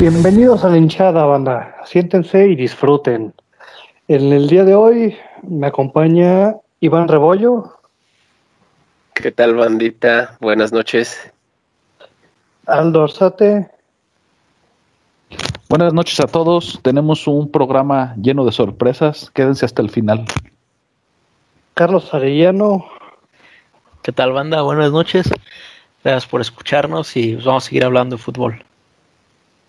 [0.00, 1.76] Bienvenidos a la hinchada, banda.
[1.84, 3.34] Siéntense y disfruten.
[4.08, 7.76] En el día de hoy me acompaña Iván Rebollo.
[9.12, 10.38] ¿Qué tal, bandita?
[10.40, 11.30] Buenas noches.
[12.64, 13.70] Aldo Orsate.
[15.68, 16.80] Buenas noches a todos.
[16.82, 19.30] Tenemos un programa lleno de sorpresas.
[19.34, 20.24] Quédense hasta el final.
[21.74, 22.86] Carlos Arellano.
[24.00, 24.62] ¿Qué tal, banda?
[24.62, 25.30] Buenas noches.
[26.02, 28.64] Gracias por escucharnos y vamos a seguir hablando de fútbol.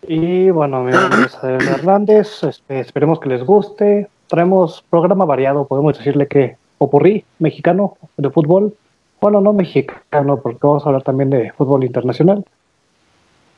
[0.07, 2.43] Y bueno, mi nombre es Hernández.
[2.43, 4.09] Este, esperemos que les guste.
[4.27, 5.65] Traemos programa variado.
[5.65, 8.75] Podemos decirle que Opurrí, mexicano de fútbol.
[9.19, 12.43] Bueno, no mexicano, porque vamos a hablar también de fútbol internacional.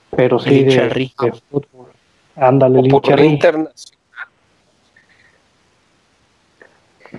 [0.10, 1.88] Pero sí de, de, fútbol.
[2.36, 3.72] Ándale, internacional.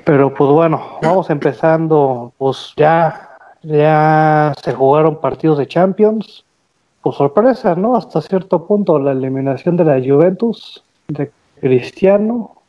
[0.04, 2.34] Pero pues bueno, vamos empezando.
[2.37, 6.43] Pues ya, ya se jugaron partidos de Champions
[7.05, 7.97] pues sorpresa, ¿no?
[7.97, 11.30] Hasta cierto punto la eliminación de la Juventus, de
[11.61, 12.63] Cristiano,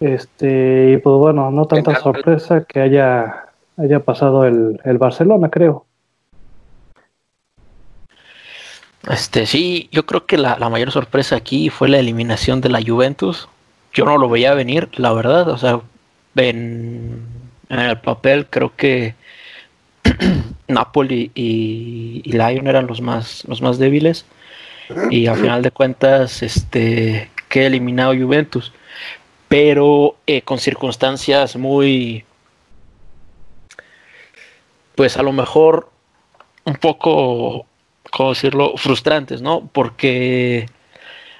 [0.00, 5.84] este, y pues bueno, no tanta sorpresa que haya, haya pasado el, el Barcelona, creo.
[9.10, 12.80] Este, sí, yo creo que la, la, mayor sorpresa aquí fue la eliminación de la
[12.82, 13.46] Juventus.
[13.92, 15.48] Yo no lo veía venir, la verdad.
[15.50, 15.80] O sea,
[16.36, 17.26] en,
[17.68, 19.14] en el papel creo que
[20.70, 24.24] Napoli y, y, Lyon eran los más, los más débiles.
[25.10, 28.72] Y al final de cuentas, este, que eliminado Juventus.
[29.48, 32.24] Pero eh, con circunstancias muy,
[34.94, 35.90] pues a lo mejor
[36.64, 37.66] un poco,
[38.10, 39.68] ¿cómo decirlo?, frustrantes, ¿no?
[39.72, 40.66] Porque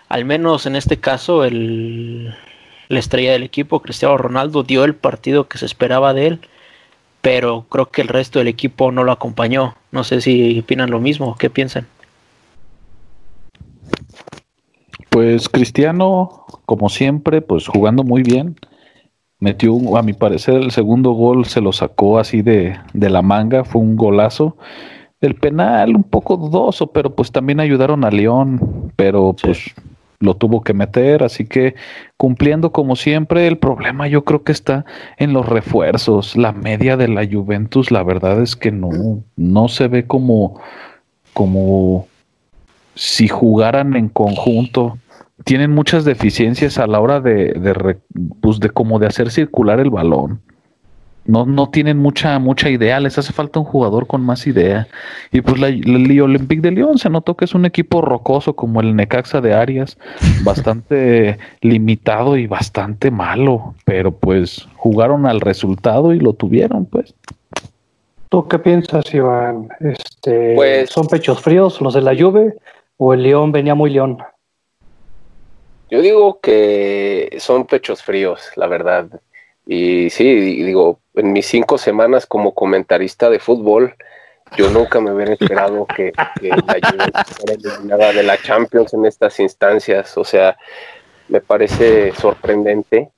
[0.08, 2.34] al menos en este caso el,
[2.88, 6.40] la estrella del equipo, Cristiano Ronaldo, dio el partido que se esperaba de él
[7.22, 9.74] pero creo que el resto del equipo no lo acompañó.
[9.92, 11.86] No sé si opinan lo mismo, ¿qué piensan?
[15.10, 18.56] Pues Cristiano, como siempre, pues jugando muy bien.
[19.38, 23.64] Metió, a mi parecer, el segundo gol se lo sacó así de, de la manga,
[23.64, 24.56] fue un golazo.
[25.20, 29.74] El penal un poco dudoso, pero pues también ayudaron a León, pero pues
[30.20, 31.74] lo tuvo que meter, así que
[32.16, 34.84] cumpliendo como siempre, el problema yo creo que está
[35.16, 36.36] en los refuerzos.
[36.36, 40.60] La media de la Juventus, la verdad es que no, no se ve como,
[41.32, 42.06] como
[42.94, 44.98] si jugaran en conjunto.
[45.44, 47.98] Tienen muchas deficiencias a la hora de, de,
[48.42, 50.42] pues de como de hacer circular el balón
[51.30, 54.88] no, no tienen mucha, mucha idea, les hace falta un jugador con más idea.
[55.30, 58.80] Y pues la, la, Olympique de Lyon se notó que es un equipo rocoso como
[58.80, 59.96] el Necaxa de Arias,
[60.44, 67.14] bastante limitado y bastante malo, pero pues jugaron al resultado y lo tuvieron, pues.
[68.28, 69.68] ¿Tú qué piensas, Iván?
[69.80, 72.54] Este, pues, ¿Son pechos fríos los de la Juve
[72.96, 74.18] o el León venía muy León?
[75.90, 79.08] Yo digo que son pechos fríos, la verdad.
[79.66, 80.24] Y sí,
[80.64, 83.94] digo, en mis cinco semanas como comentarista de fútbol,
[84.56, 90.16] yo nunca me hubiera esperado que, la Juventus eliminada de la Champions en estas instancias.
[90.18, 90.56] O sea,
[91.28, 93.10] me parece sorprendente.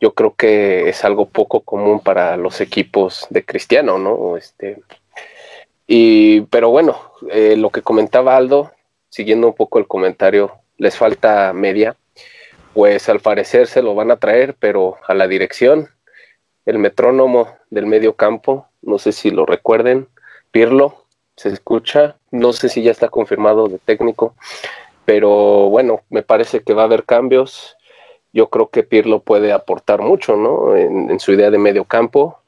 [0.00, 4.36] Yo creo que es algo poco común para los equipos de Cristiano, ¿no?
[4.36, 4.82] Este,
[5.86, 6.98] y, pero bueno,
[7.30, 8.72] eh, lo que comentaba Aldo,
[9.08, 11.96] siguiendo un poco el comentario, les falta media.
[12.74, 15.88] Pues al parecer se lo van a traer, pero a la dirección
[16.66, 20.08] el metrónomo del medio campo, no sé si lo recuerden,
[20.50, 21.04] Pirlo,
[21.36, 24.34] se escucha, no sé si ya está confirmado de técnico,
[25.04, 27.76] pero bueno, me parece que va a haber cambios.
[28.32, 30.76] Yo creo que Pirlo puede aportar mucho, ¿no?
[30.76, 32.38] En, su idea de medio campo.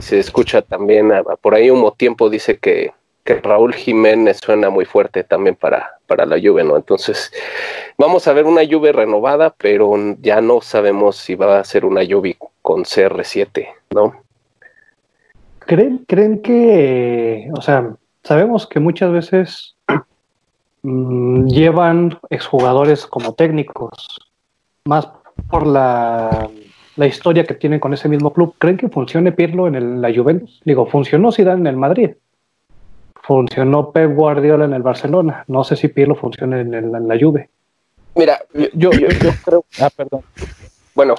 [0.00, 2.92] Se escucha también, por ahí un tiempo dice que,
[3.28, 6.78] que Raúl Jiménez suena muy fuerte también para, para la Juve, ¿no?
[6.78, 7.30] Entonces,
[7.98, 12.00] vamos a ver una Juve renovada, pero ya no sabemos si va a ser una
[12.08, 14.14] Juve con CR7, ¿no?
[15.58, 17.94] ¿Creen, creen que, o sea,
[18.24, 19.76] sabemos que muchas veces
[20.80, 23.90] mmm, llevan exjugadores como técnicos,
[24.86, 25.06] más
[25.50, 26.48] por la,
[26.96, 28.54] la, historia que tienen con ese mismo club.
[28.56, 30.62] ¿Creen que funcione Pirlo en el, la Juventus?
[30.64, 32.12] Digo, funcionó Zidane en el Madrid.
[33.28, 35.44] Funcionó Pep Guardiola en el Barcelona.
[35.46, 37.48] No sé si Pirlo funciona en, el, en la Juve.
[38.16, 39.64] Mira, yo, yo, yo creo.
[39.80, 40.22] Ah, perdón.
[40.94, 41.14] Bueno,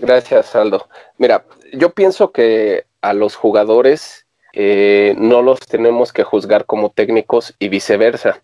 [0.00, 0.88] Gracias, Aldo.
[1.18, 1.44] Mira,
[1.74, 7.68] yo pienso que a los jugadores eh, no los tenemos que juzgar como técnicos y
[7.68, 8.42] viceversa.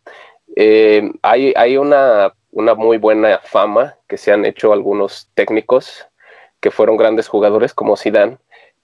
[0.55, 6.07] Eh, hay, hay una, una, muy buena fama que se han hecho algunos técnicos
[6.61, 8.37] que fueron grandes jugadores como Zidane,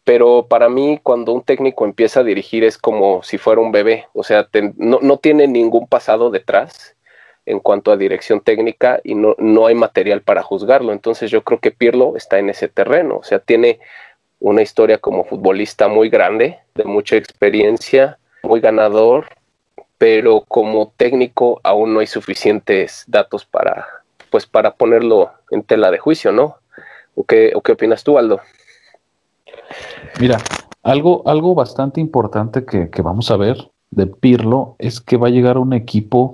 [0.05, 4.07] pero para mí cuando un técnico empieza a dirigir es como si fuera un bebé,
[4.13, 6.97] o sea, no, no tiene ningún pasado detrás
[7.47, 10.93] en cuanto a dirección técnica y no, no hay material para juzgarlo.
[10.93, 13.81] Entonces yo creo que Pirlo está en ese terreno, o sea, tiene
[14.41, 19.27] una historia como futbolista muy grande, de mucha experiencia, muy ganador,
[19.99, 23.87] pero como técnico aún no hay suficientes datos para,
[24.31, 26.57] pues, para ponerlo en tela de juicio, ¿no?
[27.15, 28.41] ¿O qué, o qué opinas tú, Aldo?
[30.21, 30.39] Mira,
[30.83, 35.31] algo, algo bastante importante que, que vamos a ver de Pirlo es que va a
[35.31, 36.33] llegar un equipo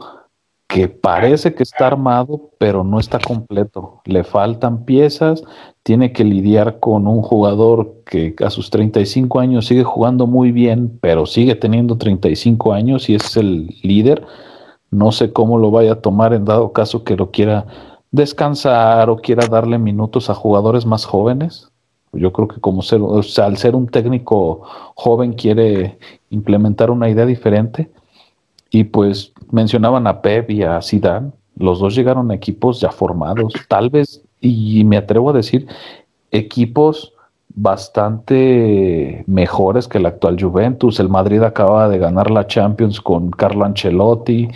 [0.69, 4.03] que parece que está armado, pero no está completo.
[4.05, 5.43] Le faltan piezas,
[5.83, 10.99] tiene que lidiar con un jugador que a sus 35 años sigue jugando muy bien,
[11.01, 14.27] pero sigue teniendo 35 años y es el líder.
[14.91, 17.67] No sé cómo lo vaya a tomar en dado caso que lo quiera
[18.11, 21.73] descansar o quiera darle minutos a jugadores más jóvenes.
[22.13, 23.01] Yo creo que como ser,
[23.43, 24.63] al ser un técnico
[24.95, 25.99] joven quiere
[26.31, 27.91] implementar una idea diferente
[28.71, 33.53] y pues mencionaban a Pep y a Zidane, los dos llegaron a equipos ya formados,
[33.69, 35.67] tal vez, y me atrevo a decir,
[36.31, 37.13] equipos
[37.55, 41.01] bastante mejores que el actual Juventus.
[41.01, 44.49] El Madrid acaba de ganar la Champions con Carlo Ancelotti.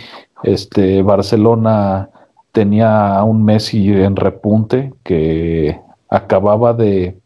[0.43, 2.09] Este Barcelona
[2.53, 7.17] tenía a un Messi en repunte que acababa de,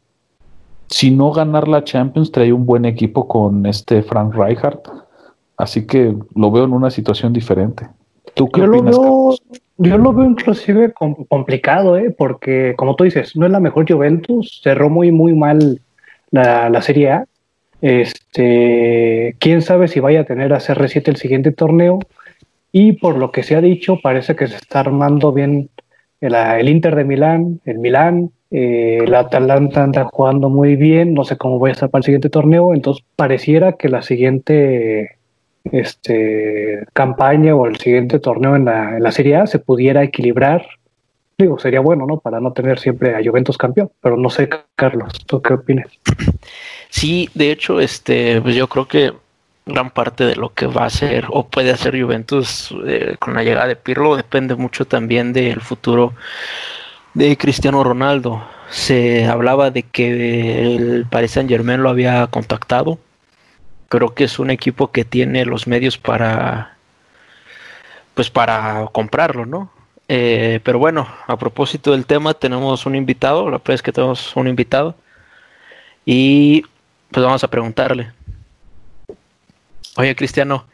[0.89, 4.79] si no ganar la Champions, traía un buen equipo con este Frank Rijkaard
[5.57, 7.87] Así que lo veo en una situación diferente.
[8.35, 9.35] ¿Tú qué yo opinas, lo veo,
[9.77, 10.93] Yo lo veo inclusive
[11.27, 12.13] complicado, ¿eh?
[12.15, 15.81] porque como tú dices, no es la mejor Juventus, cerró muy, muy mal
[16.29, 17.25] la, la Serie A.
[17.81, 21.99] Este, quién sabe si vaya a tener a CR7 el siguiente torneo.
[22.71, 25.69] Y por lo que se ha dicho, parece que se está armando bien
[26.21, 31.23] el, el Inter de Milán, el Milán, eh, el Atalanta anda jugando muy bien, no
[31.23, 35.17] sé cómo voy a estar para el siguiente torneo, entonces pareciera que la siguiente
[35.71, 40.65] este, campaña o el siguiente torneo en la, en la Serie A se pudiera equilibrar.
[41.37, 42.19] Digo, sería bueno, ¿no?
[42.19, 45.87] Para no tener siempre a Juventus campeón, pero no sé, Carlos, ¿tú qué opinas?
[46.89, 49.11] Sí, de hecho, este, pues yo creo que
[49.65, 53.43] gran parte de lo que va a hacer o puede hacer Juventus eh, con la
[53.43, 56.13] llegada de Pirlo depende mucho también del futuro
[57.17, 58.45] de Cristiano Ronaldo.
[58.69, 62.99] Se hablaba de que el Paris Saint Germain lo había contactado
[63.89, 66.77] creo que es un equipo que tiene los medios para
[68.13, 69.71] pues para comprarlo, ¿no?
[70.07, 74.35] Eh, pero bueno, a propósito del tema, tenemos un invitado, la verdad es que tenemos
[74.35, 74.95] un invitado
[76.05, 76.63] y
[77.11, 78.11] pues vamos a preguntarle.
[79.97, 80.65] Oye, Cristiano,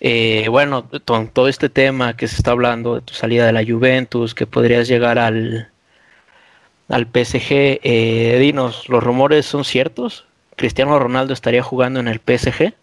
[0.00, 3.64] eh, bueno, con todo este tema que se está hablando de tu salida de la
[3.64, 5.71] Juventus, que podrías llegar al,
[6.88, 10.26] al PSG, eh, dinos, ¿los rumores son ciertos?
[10.56, 12.74] Cristiano Ronaldo estaría jugando en el PSG.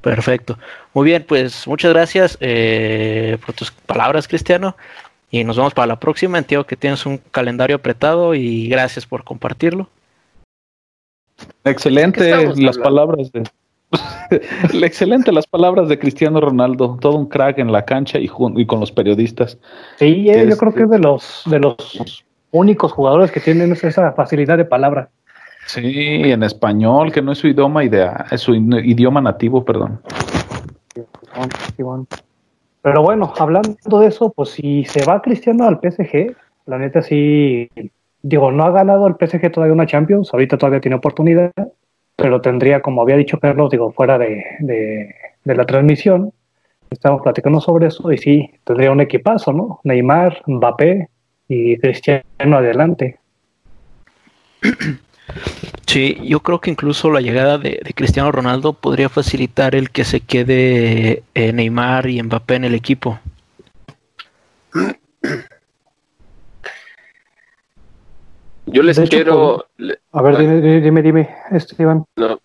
[0.00, 0.58] Perfecto.
[0.92, 4.76] Muy bien, pues muchas gracias eh, por tus palabras, Cristiano.
[5.30, 6.36] Y nos vemos para la próxima.
[6.36, 9.88] Entiendo que tienes un calendario apretado y gracias por compartirlo.
[11.64, 13.44] Excelente las palabras de
[14.82, 18.80] excelente las palabras de Cristiano Ronaldo, todo un crack en la cancha y, y con
[18.80, 19.58] los periodistas.
[19.98, 24.12] Sí, eh, yo creo que es de los de los únicos jugadores que tienen esa
[24.12, 25.08] facilidad de palabra.
[25.66, 30.00] Sí, en español, que no es su idioma idea, es su idioma nativo, perdón.
[32.82, 36.36] Pero bueno, hablando de eso, pues si se va Cristiano al PSG,
[36.66, 37.68] la neta sí,
[38.22, 41.52] digo, no ha ganado el PSG todavía una Champions, ahorita todavía tiene oportunidad,
[42.16, 46.32] pero tendría, como había dicho Carlos, digo, fuera de, de la transmisión,
[46.90, 49.80] estamos platicando sobre eso y sí, tendría un equipazo, ¿no?
[49.84, 51.08] Neymar, Mbappé,
[51.48, 53.18] y Cristiano adelante.
[55.86, 60.20] Sí, yo creo que incluso la llegada de, Cristiano Ronaldo podría facilitar el que se
[60.20, 63.18] quede eh, Neymar y Mbappé en el equipo.
[68.66, 69.66] Yo les quiero.
[70.12, 72.04] a ver, dime, dime, dime, Esteban.
[72.16, 72.40] No,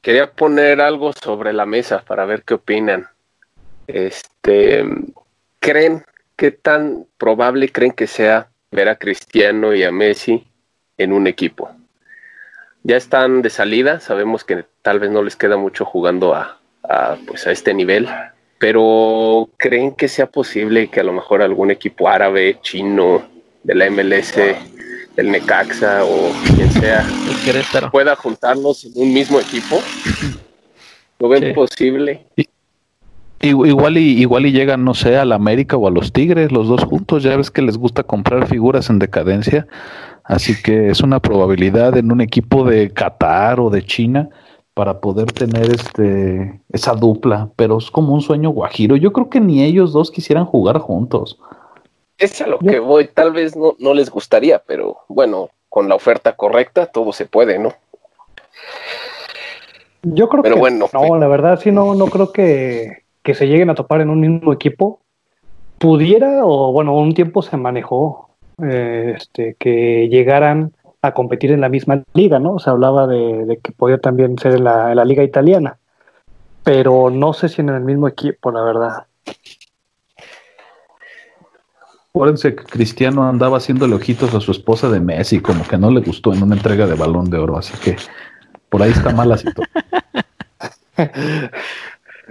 [0.00, 3.08] quería poner algo sobre la mesa para ver qué opinan.
[3.86, 4.84] Este,
[5.58, 6.04] ¿creen
[6.36, 10.46] ¿qué tan probable creen que sea ver a Cristiano y a Messi
[10.98, 11.70] en un equipo?
[12.82, 16.58] Ya están de salida, sabemos que tal vez no les queda mucho jugando a,
[17.26, 18.08] pues a este nivel,
[18.58, 23.26] pero ¿creen que sea posible que a lo mejor algún equipo árabe, chino,
[23.62, 24.34] de la MLS,
[25.16, 27.06] del Necaxa o quien sea,
[27.92, 29.80] pueda juntarlos en un mismo equipo?
[31.18, 32.26] ¿Lo ven posible?
[33.40, 36.66] Igual y, igual y llegan, no sé, a la América o a los Tigres, los
[36.66, 37.22] dos juntos.
[37.22, 39.66] Ya ves que les gusta comprar figuras en decadencia.
[40.24, 44.30] Así que es una probabilidad en un equipo de Qatar o de China.
[44.72, 48.96] para poder tener este esa dupla, pero es como un sueño guajiro.
[48.96, 51.38] Yo creo que ni ellos dos quisieran jugar juntos.
[52.18, 55.96] Es a lo que voy, tal vez no, no les gustaría, pero bueno, con la
[55.96, 57.72] oferta correcta todo se puede, ¿no?
[60.02, 63.48] Yo creo Pero que bueno, no, la verdad sí no, no creo que, que se
[63.48, 65.00] lleguen a topar en un mismo equipo.
[65.78, 68.28] Pudiera, o bueno, un tiempo se manejó
[68.62, 72.58] eh, este, que llegaran a competir en la misma liga, ¿no?
[72.58, 75.78] Se hablaba de, de que podía también ser en la, en la liga italiana,
[76.62, 79.06] pero no sé si en el mismo equipo, la verdad.
[82.16, 86.00] Acuérdense que Cristiano andaba haciéndole ojitos a su esposa de Messi, como que no le
[86.00, 87.96] gustó en una entrega de balón de oro, así que
[88.68, 89.82] por ahí está mala situación.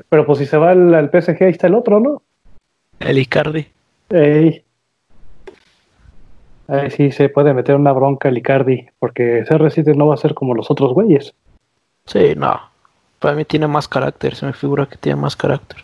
[0.07, 2.21] Pero pues si se va al, al PSG, ahí está el otro, ¿no?
[3.01, 3.67] El Icardi.
[4.09, 4.63] Ey.
[6.69, 10.33] Ahí sí se puede meter una bronca el Icardi, porque CR7 no va a ser
[10.33, 11.33] como los otros güeyes.
[12.05, 12.57] Sí, no.
[13.19, 14.35] Para mí tiene más carácter.
[14.35, 15.83] Se me figura que tiene más carácter.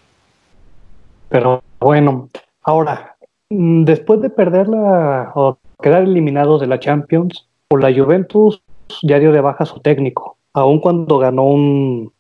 [1.28, 2.30] Pero bueno,
[2.64, 3.18] ahora,
[3.50, 8.62] después de perderla o quedar eliminados de la Champions, por la Juventus
[9.04, 12.12] ya dio de baja su técnico, aun cuando ganó un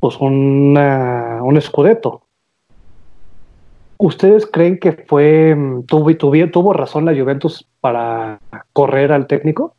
[0.00, 2.22] pues una- un escudeto.
[3.98, 8.38] ¿Ustedes creen que fue mm, tuvo, tuvo, tuvo razón la Juventus para
[8.72, 9.74] correr al técnico?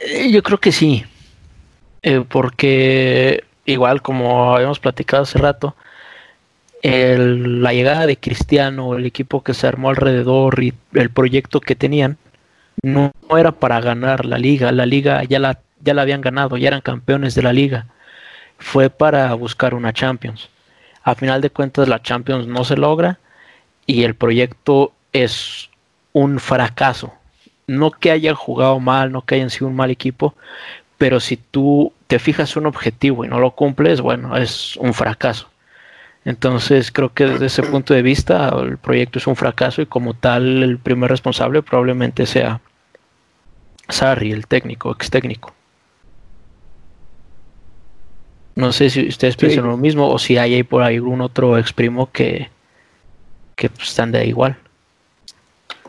[0.00, 1.04] Eh, Yo creo que sí.
[2.02, 5.76] Eh, porque igual como habíamos platicado hace rato,
[6.82, 11.76] el- la llegada de Cristiano, el equipo que se armó alrededor y el proyecto que
[11.76, 12.16] tenían,
[12.82, 14.72] no, no era para ganar la liga.
[14.72, 17.86] La liga ya la, ya la habían ganado, ya eran campeones de la liga.
[18.58, 20.50] Fue para buscar una Champions.
[21.02, 23.18] A final de cuentas la Champions no se logra
[23.86, 25.70] y el proyecto es
[26.12, 27.14] un fracaso.
[27.66, 30.34] No que hayan jugado mal, no que hayan sido un mal equipo,
[30.98, 35.49] pero si tú te fijas un objetivo y no lo cumples, bueno, es un fracaso.
[36.24, 40.14] Entonces creo que desde ese punto de vista el proyecto es un fracaso y como
[40.14, 42.60] tal el primer responsable probablemente sea
[43.88, 45.54] Sarri, el técnico, ex técnico.
[48.54, 51.56] No sé si ustedes piensan lo mismo o si hay ahí por ahí algún otro
[51.56, 52.50] ex primo que,
[53.56, 54.56] que pues, están de igual.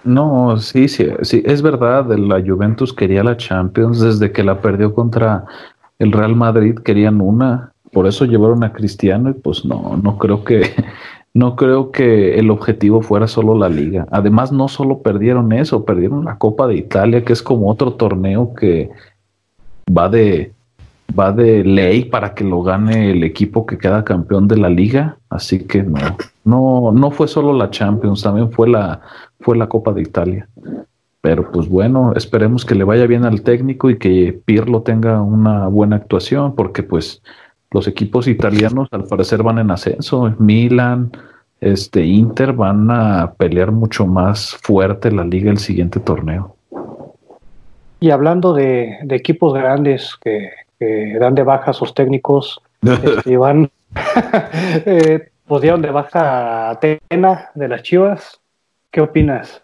[0.03, 4.95] No, sí, sí, sí, es verdad, la Juventus quería la Champions desde que la perdió
[4.95, 5.45] contra
[5.99, 10.43] el Real Madrid, querían una, por eso llevaron a Cristiano y pues no, no creo
[10.43, 10.69] que,
[11.33, 14.07] no creo que el objetivo fuera solo la liga.
[14.11, 18.53] Además, no solo perdieron eso, perdieron la Copa de Italia, que es como otro torneo
[18.53, 18.89] que
[19.95, 20.53] va de,
[21.17, 25.17] va de ley para que lo gane el equipo que queda campeón de la liga,
[25.29, 25.99] así que no,
[26.43, 29.01] no, no fue solo la Champions, también fue la,
[29.39, 30.47] fue la Copa de Italia.
[31.21, 35.67] Pero pues bueno, esperemos que le vaya bien al técnico y que Pirlo tenga una
[35.67, 37.21] buena actuación, porque pues
[37.71, 40.33] los equipos italianos al parecer van en ascenso.
[40.37, 41.11] Milan,
[41.61, 46.55] este Inter van a pelear mucho más fuerte la liga el siguiente torneo.
[47.99, 50.49] Y hablando de, de equipos grandes que,
[50.79, 53.69] que dan de baja a sus técnicos, este, van,
[54.85, 58.41] eh, pues dieron de baja a Atena de las Chivas.
[58.89, 59.61] ¿Qué opinas?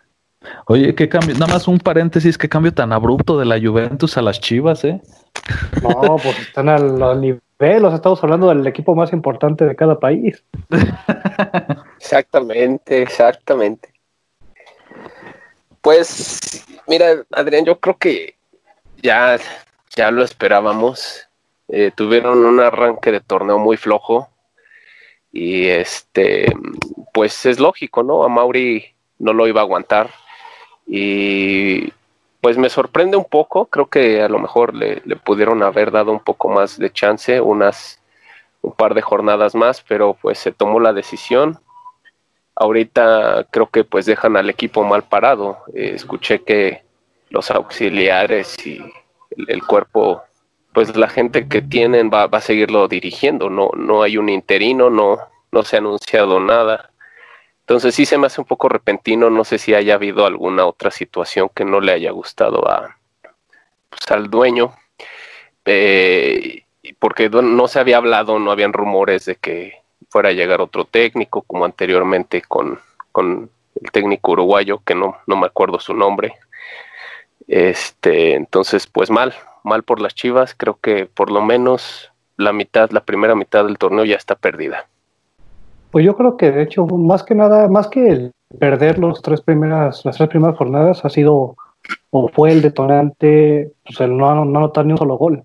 [0.67, 4.21] Oye, qué cambio, nada más un paréntesis, qué cambio tan abrupto de la Juventus a
[4.21, 5.01] las Chivas, ¿eh?
[5.81, 9.75] No, pues están al, al nivel, o sea, estamos hablando del equipo más importante de
[9.75, 10.43] cada país.
[11.97, 13.89] Exactamente, exactamente.
[15.81, 18.35] Pues, mira, Adrián, yo creo que
[19.01, 19.37] ya,
[19.95, 21.27] ya lo esperábamos.
[21.69, 24.29] Eh, tuvieron un arranque de torneo muy flojo.
[25.31, 26.51] Y este,
[27.13, 28.23] pues es lógico, ¿no?
[28.23, 30.09] A Mauri no lo iba a aguantar.
[30.87, 31.91] Y
[32.41, 33.65] pues me sorprende un poco.
[33.65, 37.41] Creo que a lo mejor le, le pudieron haber dado un poco más de chance,
[37.41, 38.01] unas
[38.61, 41.59] un par de jornadas más, pero pues se tomó la decisión
[42.57, 45.59] ahorita creo que pues dejan al equipo mal parado.
[45.73, 46.83] Eh, escuché que
[47.29, 48.77] los auxiliares y
[49.31, 50.23] el, el, cuerpo,
[50.73, 53.49] pues la gente que tienen va, va, a seguirlo dirigiendo.
[53.49, 55.19] No, no hay un interino, no,
[55.51, 56.91] no se ha anunciado nada.
[57.67, 59.29] Entonces sí se me hace un poco repentino.
[59.29, 62.97] No sé si haya habido alguna otra situación que no le haya gustado a,
[63.89, 64.73] pues, al dueño.
[65.65, 66.63] Eh,
[66.97, 71.41] porque no se había hablado, no habían rumores de que fuera a llegar otro técnico,
[71.41, 72.79] como anteriormente con,
[73.11, 73.49] con
[73.81, 76.35] el técnico uruguayo, que no, no me acuerdo su nombre.
[77.49, 82.91] Este, entonces, pues mal, mal por las Chivas, creo que por lo menos la mitad,
[82.91, 84.87] la primera mitad del torneo ya está perdida.
[85.91, 89.41] Pues yo creo que de hecho, más que nada, más que el perder los tres
[89.41, 91.55] primeras, las tres primeras jornadas, ha sido
[92.09, 95.43] o fue el detonante, pues el no, no anotar ni un solo gol.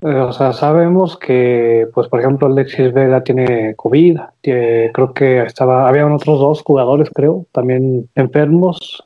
[0.00, 5.88] Eh, o sea, sabemos que, pues por ejemplo, Alexis Vega tiene COVID, creo que estaba,
[5.88, 9.04] había otros dos jugadores, creo, también enfermos.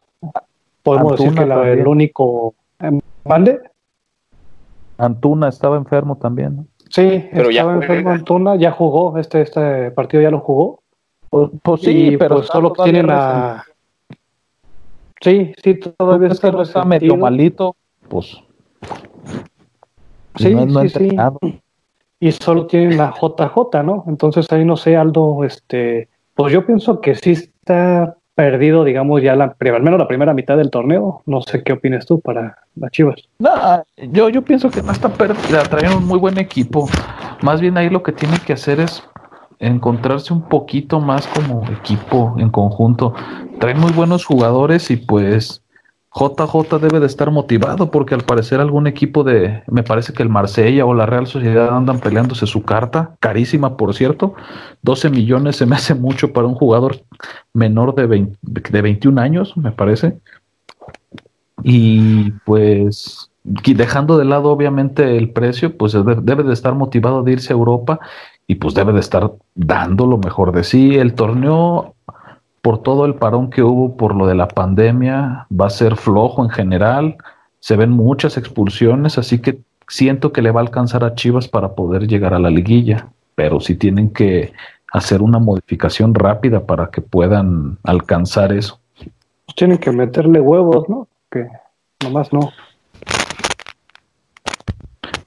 [0.82, 2.54] Podemos decir que el único...
[3.24, 3.60] ¿Mande?
[4.98, 6.66] Antuna estaba enfermo también, ¿no?
[6.92, 10.82] Sí, pero estaba enfermo Antuna, ya jugó, este, este partido ya lo jugó.
[11.30, 13.64] Pues, pues sí, pero pues solo tienen a...
[15.18, 17.76] Sí, sí, todavía está, medio malito,
[18.08, 18.36] pues...
[20.36, 21.16] Sí, sí, sí.
[22.20, 24.04] Y solo tienen la JJ, ¿no?
[24.06, 26.08] Entonces ahí no sé, Aldo, este...
[26.34, 30.56] Pues yo pienso que sí está perdido, digamos, ya la, al menos la primera mitad
[30.56, 31.22] del torneo.
[31.26, 33.16] No sé qué opinas tú para las Chivas.
[33.38, 36.88] No, yo, yo pienso que no está perdida, traen un muy buen equipo.
[37.42, 39.02] Más bien ahí lo que tiene que hacer es
[39.58, 43.14] encontrarse un poquito más como equipo en conjunto.
[43.60, 45.61] Traen muy buenos jugadores y pues
[46.14, 50.28] JJ debe de estar motivado porque al parecer algún equipo de, me parece que el
[50.28, 54.34] Marsella o la Real Sociedad andan peleándose su carta, carísima por cierto,
[54.82, 57.02] 12 millones se me hace mucho para un jugador
[57.54, 60.18] menor de, de 21 años, me parece.
[61.62, 67.52] Y pues dejando de lado obviamente el precio, pues debe de estar motivado de irse
[67.52, 68.00] a Europa
[68.46, 70.96] y pues debe de estar dando lo mejor de sí.
[70.96, 71.94] El torneo
[72.62, 76.42] por todo el parón que hubo por lo de la pandemia, va a ser flojo
[76.42, 77.16] en general,
[77.58, 81.74] se ven muchas expulsiones, así que siento que le va a alcanzar a Chivas para
[81.74, 84.52] poder llegar a la liguilla, pero sí tienen que
[84.92, 88.78] hacer una modificación rápida para que puedan alcanzar eso.
[88.96, 91.08] Pues tienen que meterle huevos, ¿no?
[91.30, 91.48] Que
[92.02, 92.52] nomás no.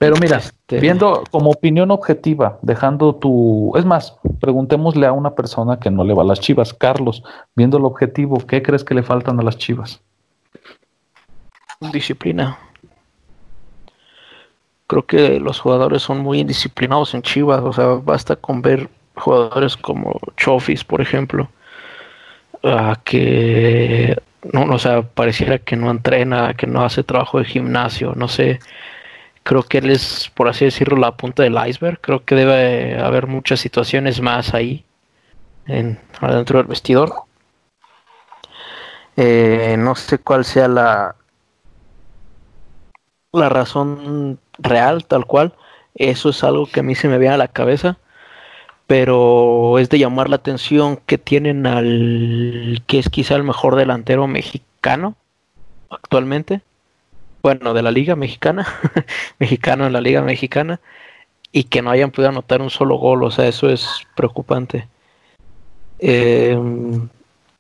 [0.06, 3.74] Pero mira, este, viendo como opinión objetiva, dejando tu...
[3.76, 6.76] Es más, preguntémosle a una persona que no le va a las chivas.
[6.76, 7.24] Carlos,
[7.56, 10.00] viendo el objetivo, ¿qué crees que le faltan a las chivas?
[11.92, 12.60] Disciplina.
[14.86, 17.64] Creo que los jugadores son muy indisciplinados en Chivas.
[17.64, 21.50] O sea, basta con ver jugadores como Chofis, por ejemplo,
[23.06, 24.16] que
[24.54, 28.60] no, o sea, pareciera que no entrena, que no hace trabajo de gimnasio, no sé
[29.46, 32.02] creo que él es, por así decirlo, la punta del iceberg.
[32.02, 34.86] Creo que debe haber muchas situaciones más ahí,
[35.68, 37.14] en, adentro del vestidor.
[39.18, 41.16] Eh, no sé cuál sea la,
[43.32, 45.54] la razón real, tal cual.
[45.94, 48.00] Eso es algo que a mí se me viene a la cabeza.
[48.88, 54.28] Pero es de llamar la atención que tienen al que es quizá el mejor delantero
[54.28, 55.16] mexicano
[55.90, 56.62] actualmente
[57.46, 58.66] bueno, de la Liga Mexicana,
[59.40, 60.80] mexicano en la Liga Mexicana,
[61.52, 64.88] y que no hayan podido anotar un solo gol, o sea, eso es preocupante.
[66.00, 67.08] Em,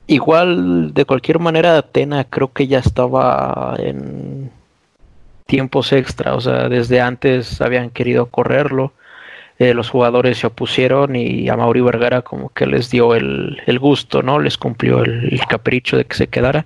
[0.07, 4.49] igual, de cualquier manera, Atena creo que ya estaba en
[5.45, 8.91] tiempos extra, o sea, desde antes habían querido correrlo,
[9.59, 14.23] eh, los jugadores se opusieron y a Mauri Vergara como que les dio el, gusto,
[14.23, 14.39] ¿no?
[14.39, 16.65] Les cumplió el capricho de que se quedara.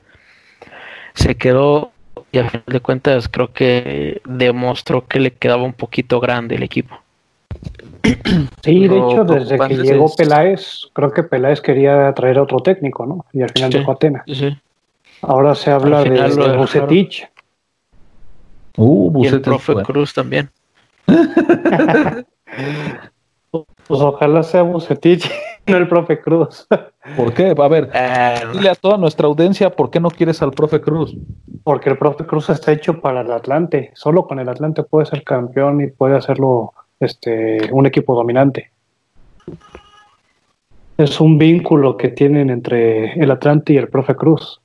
[1.15, 1.91] Se quedó
[2.32, 6.63] y al final de cuentas creo que demostró que le quedaba un poquito grande el
[6.63, 6.97] equipo.
[8.63, 13.05] Sí, de hecho, desde que llegó Peláez, creo que Peláez quería traer a otro técnico,
[13.05, 13.25] ¿no?
[13.34, 14.23] Y al final dejó Atena.
[14.27, 14.55] Sí.
[15.21, 17.27] Ahora se habla de, de Bucetich.
[18.77, 20.49] Uh, Bucetich, y el profe Cruz también.
[23.51, 25.27] Pues ojalá sea Bucetich,
[25.67, 26.67] no el profe Cruz.
[27.17, 27.55] ¿Por qué?
[27.57, 31.15] A ver, eh, dile a toda nuestra audiencia por qué no quieres al profe Cruz.
[31.63, 33.91] Porque el profe Cruz está hecho para el Atlante.
[33.95, 38.71] Solo con el Atlante puede ser campeón y puede hacerlo este, un equipo dominante.
[40.97, 44.61] Es un vínculo que tienen entre el Atlante y el profe Cruz.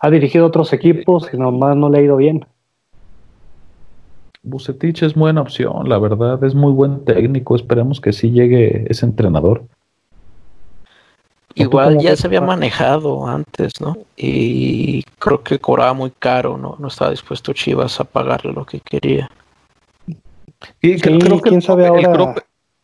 [0.00, 2.44] Ha dirigido otros equipos y nomás no le ha ido bien.
[4.42, 7.56] Bucetich es buena opción, la verdad, es muy buen técnico.
[7.56, 9.64] Esperemos que sí llegue ese entrenador.
[11.58, 13.98] Igual ya se había manejado antes, ¿no?
[14.16, 16.76] Y creo que cobraba muy caro, ¿no?
[16.78, 19.30] No estaba dispuesto Chivas a pagarle lo que quería.
[20.80, 21.50] Y creo que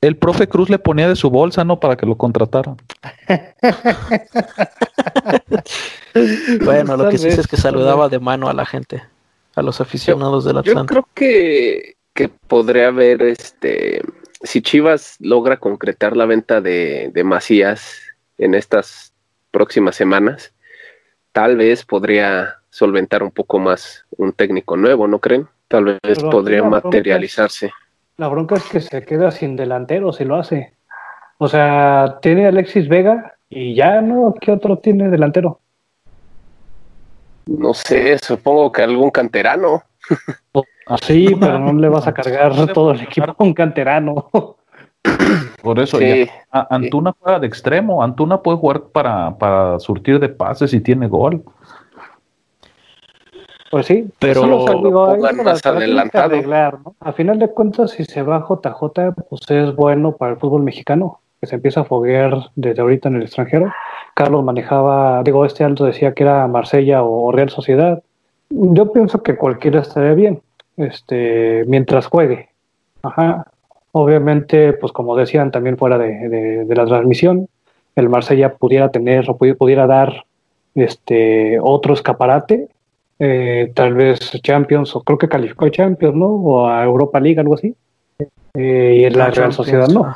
[0.00, 1.80] el, profe, Cruz le ponía de su bolsa, ¿no?
[1.80, 2.76] Para que lo contrataran.
[6.64, 9.02] bueno, lo que sí es que saludaba de mano a la gente
[9.56, 10.82] a los aficionados del Atlanta.
[10.82, 14.02] Yo creo que, que podría haber, este,
[14.42, 18.03] si Chivas logra concretar la venta de, de Macías
[18.38, 19.12] en estas
[19.50, 20.54] próximas semanas,
[21.32, 25.48] tal vez podría solventar un poco más un técnico nuevo, ¿no creen?
[25.68, 27.70] Tal vez podría materializarse.
[28.16, 30.74] la bronca es que se queda sin delantero si lo hace.
[31.38, 35.60] O sea, tiene Alexis Vega y ya no, ¿qué otro tiene delantero?
[37.46, 39.82] No sé, supongo que algún canterano.
[41.00, 44.28] Sí, pero no le vas a cargar todo el equipo a un canterano.
[45.62, 45.98] Por eso,
[46.50, 48.02] Antuna juega de extremo.
[48.02, 51.42] Antuna puede jugar para, para surtir de pases y tiene gol.
[53.74, 56.36] Pues sí, pero lo más adelantado.
[57.00, 61.18] A final de cuentas, si se va JJ, pues es bueno para el fútbol mexicano,
[61.40, 63.72] que se empieza a foguear desde ahorita en el extranjero.
[64.14, 68.00] Carlos manejaba, digo, este alto decía que era Marsella o Real Sociedad.
[68.48, 70.40] Yo pienso que cualquiera estaría bien,
[70.76, 72.50] este, mientras juegue.
[73.02, 73.44] Ajá.
[73.96, 77.48] Obviamente, pues como decían también fuera de, la transmisión,
[77.94, 80.24] el Marsella pudiera tener o pudiera dar
[80.74, 82.66] este otro escaparate,
[83.20, 86.26] eh, tal vez Champions, o creo que calificó a Champions, ¿no?
[86.26, 87.72] O a Europa League, algo así.
[88.54, 90.12] Eh, y en la Real Sociedad no.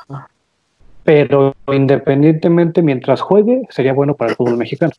[1.05, 4.91] Pero independientemente, mientras juegue, sería bueno para el fútbol mexicano.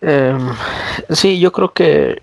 [0.00, 0.48] Em,
[1.10, 2.20] sí, yo creo que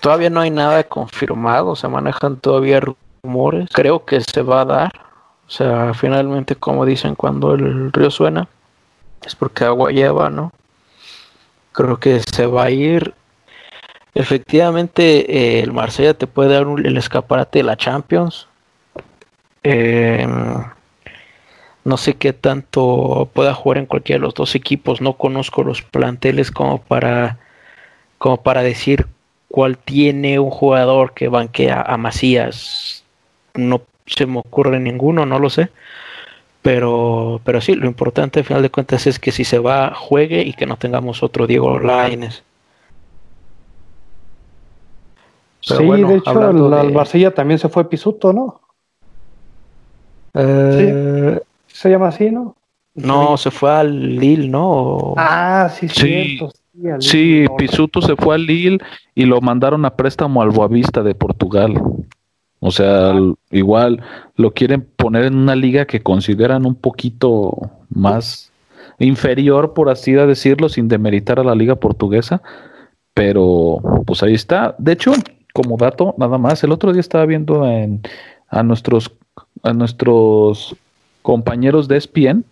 [0.00, 2.80] todavía no hay nada confirmado, se manejan todavía
[3.22, 3.68] rumores.
[3.72, 4.92] Creo que se va a dar.
[5.46, 8.48] O sea, finalmente, como dicen, cuando el río suena,
[9.24, 10.52] es porque agua lleva, ¿no?
[11.72, 13.14] Creo que se va a ir.
[14.14, 18.48] Efectivamente, eh, el Marsella te puede dar el escaparate de la Champions.
[19.62, 20.64] Em,
[21.84, 25.00] no sé qué tanto pueda jugar en cualquiera de los dos equipos.
[25.00, 27.38] No conozco los planteles como para,
[28.18, 29.06] como para decir
[29.50, 33.04] cuál tiene un jugador que banquea a Macías.
[33.54, 35.70] No se me ocurre ninguno, no lo sé.
[36.62, 40.42] Pero, pero sí, lo importante al final de cuentas es que si se va, juegue
[40.42, 42.44] y que no tengamos otro Diego Laines.
[45.60, 48.60] sí, de hecho, el Marsella también se fue Pisuto, ¿no?
[50.34, 52.54] Eh, se llama así, ¿no?
[52.94, 55.14] No, se fue al Lille, ¿no?
[55.16, 56.38] Ah, sí, sí.
[57.00, 58.78] Sí, Pisuto se fue al Lille
[59.14, 61.74] y lo mandaron a préstamo al Boavista de Portugal.
[62.60, 63.34] O sea, ah.
[63.50, 64.02] igual
[64.36, 68.52] lo quieren poner en una liga que consideran un poquito más
[68.98, 72.42] inferior, por así decirlo, sin demeritar a la liga portuguesa.
[73.14, 74.74] Pero pues ahí está.
[74.78, 75.12] De hecho,
[75.52, 78.02] como dato, nada más, el otro día estaba viendo en,
[78.48, 79.10] a nuestros
[79.62, 80.76] a nuestros
[81.22, 82.44] compañeros de ESPN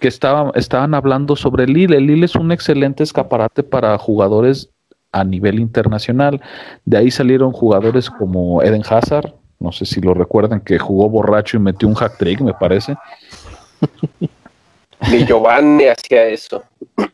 [0.00, 1.96] que estaban, estaban hablando sobre el Lille.
[1.96, 4.70] El Lille es un excelente escaparate para jugadores
[5.12, 6.40] a nivel internacional.
[6.84, 11.56] De ahí salieron jugadores como Eden Hazard, no sé si lo recuerdan, que jugó borracho
[11.56, 12.96] y metió un hack trick, me parece.
[15.12, 16.62] Ni Giovanni hacía eso.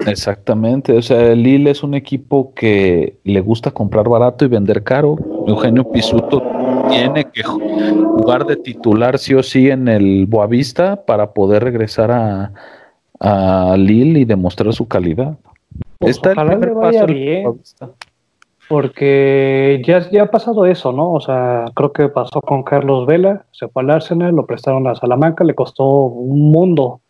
[0.07, 4.83] Exactamente, o sea, el Lille es un equipo que le gusta comprar barato y vender
[4.83, 5.17] caro.
[5.47, 6.43] Eugenio Pisuto
[6.95, 12.53] tiene que jugar de titular sí o sí en el Boavista para poder regresar a,
[13.21, 15.37] a Lille y demostrar su calidad.
[15.99, 17.61] Pues ojalá le vaya bien.
[18.69, 21.13] Porque ya, ya ha pasado eso, ¿no?
[21.13, 24.95] O sea, creo que pasó con Carlos Vela, se fue al Arsenal, lo prestaron a
[24.95, 27.01] Salamanca, le costó un mundo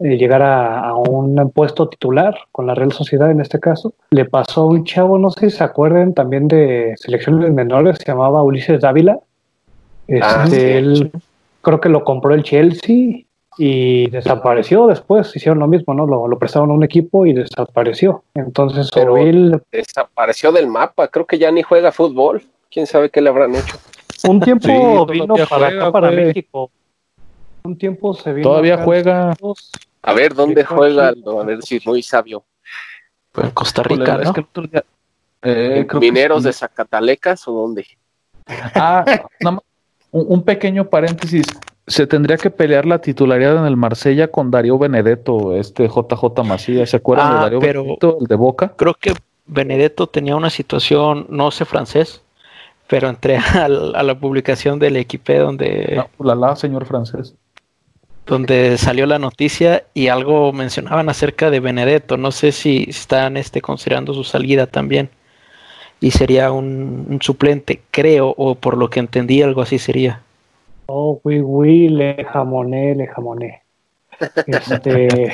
[0.00, 3.94] eh, llegar a, un puesto titular con la Real Sociedad en este caso.
[4.10, 8.04] Le pasó a un chavo, no sé si se acuerdan también de selecciones menores, se
[8.04, 9.20] llamaba Ulises Dávila.
[10.20, 11.12] Ah, este, él,
[11.62, 13.24] creo que lo compró el Chelsea
[13.56, 16.06] y desapareció después, hicieron lo mismo, ¿no?
[16.06, 18.24] Lo, prestaron a un equipo y desapareció.
[18.34, 19.14] Entonces, Pero
[19.70, 22.42] desapareció del mapa, creo que ya ni juega fútbol.
[22.70, 23.78] ¿Quién sabe qué le habrán hecho?
[24.28, 26.70] Un tiempo vino para acá, para México.
[27.64, 28.48] Un tiempo se vino.
[28.48, 29.34] Todavía juega.
[30.02, 31.08] A ver, ¿dónde juega?
[31.08, 32.44] A ver si es muy sabio.
[33.32, 34.34] Pues en Costa Rica, ¿no?
[35.42, 37.86] Eh, ¿Mineros de Zacatalecas o dónde?
[38.74, 39.04] Ah,
[40.10, 41.46] un pequeño paréntesis
[41.86, 46.90] se tendría que pelear la titularidad en el Marsella con Darío Benedetto, este JJ Macías.
[46.90, 48.72] ¿Se acuerdan de ah, Darío Benedetto, el de Boca?
[48.76, 49.14] Creo que
[49.46, 52.22] Benedetto tenía una situación, no sé francés,
[52.88, 55.94] pero entré a, la publicación del equipo donde.
[56.18, 57.34] No, la, la, señor francés.
[58.26, 62.16] Donde salió la noticia y algo mencionaban acerca de Benedetto.
[62.16, 65.10] No sé si están este, considerando su salida también.
[66.00, 70.22] Y sería un suplente, creo, o por lo que entendí, algo así sería.
[70.86, 73.62] Oh, oui, oui, le jamoné, le jamoné.
[74.46, 75.32] Este,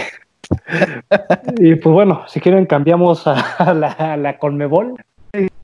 [1.58, 4.94] y pues bueno, si quieren cambiamos a, la, Conmebol.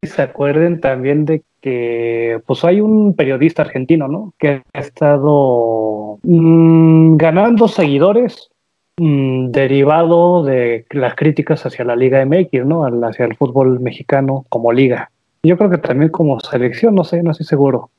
[0.02, 4.35] Se acuerden también de que pues hay un periodista argentino, ¿no?
[4.38, 8.50] Que ha estado mm, ganando seguidores
[8.98, 12.85] mm, derivado de las críticas hacia la Liga MX, ¿no?
[12.85, 15.11] Hacia el fútbol mexicano como liga.
[15.42, 17.90] Yo creo que también como selección, no sé, no estoy seguro.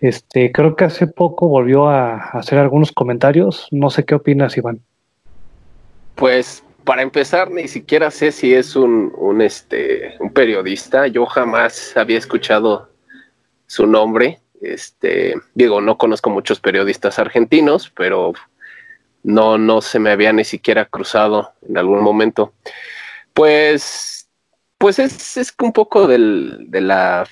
[0.00, 3.68] Este, creo que hace poco volvió a hacer algunos comentarios.
[3.70, 4.80] No sé qué opinas, Iván.
[6.16, 11.08] Pues para empezar, ni siquiera sé si es un, un, este, un periodista.
[11.08, 12.88] Yo jamás había escuchado
[13.66, 14.40] su nombre.
[14.60, 18.32] Este, digo, no conozco muchos periodistas argentinos, pero
[19.24, 22.52] no, no se me había ni siquiera cruzado en algún momento.
[23.34, 24.28] Pues,
[24.78, 27.26] pues es, es un poco del, de, la,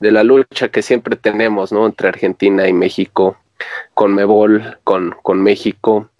[0.00, 1.84] de la lucha que siempre tenemos, ¿no?
[1.84, 3.36] Entre Argentina y México,
[3.92, 6.10] con Mebol, con, con México.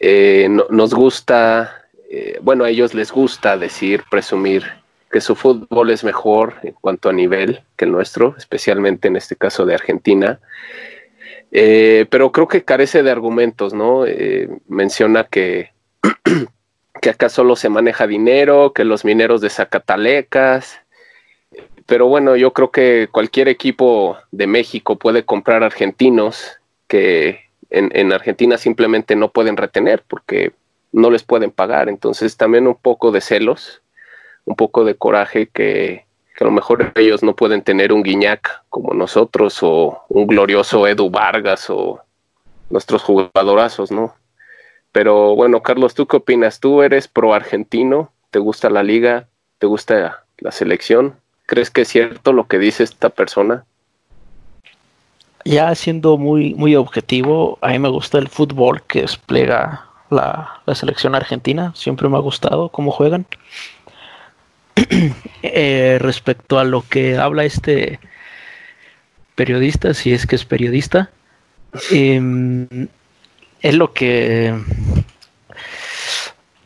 [0.00, 4.64] Eh, nos gusta, eh, bueno, a ellos les gusta decir, presumir
[5.10, 9.36] que su fútbol es mejor en cuanto a nivel que el nuestro, especialmente en este
[9.36, 10.40] caso de Argentina.
[11.50, 14.04] Eh, pero creo que carece de argumentos, ¿no?
[14.68, 15.72] menciona que,
[17.00, 20.80] que acá solo se maneja dinero, que los mineros de Zacatalecas,
[21.88, 27.40] pero bueno, yo creo que cualquier equipo de México puede comprar argentinos que
[27.70, 30.52] en, Argentina simplemente no pueden retener porque
[30.92, 31.88] no les pueden pagar.
[31.88, 33.82] Entonces también un poco de celos,
[34.44, 36.06] un poco de coraje que,
[36.40, 41.10] a lo mejor ellos no pueden tener un Guiñac como nosotros o un glorioso Edu
[41.10, 42.00] Vargas o
[42.70, 44.14] nuestros jugadorazos, ¿no?
[44.92, 46.60] Pero bueno, Carlos, ¿tú qué opinas?
[46.60, 48.12] ¿Tú eres pro argentino?
[48.30, 49.28] ¿Te gusta la liga?
[49.58, 51.16] ¿Te gusta la selección?
[51.46, 53.64] ¿Crees que es cierto lo que dice esta persona?
[55.48, 61.14] ya siendo muy, muy objetivo, a mí me gusta el fútbol que despliega la, selección
[61.14, 61.72] argentina.
[61.74, 63.26] Siempre me ha gustado cómo juegan.
[65.42, 68.00] Eh, respecto a lo que habla este
[69.36, 71.10] periodista, si es que es periodista,
[71.90, 72.88] em,
[73.60, 74.54] es lo que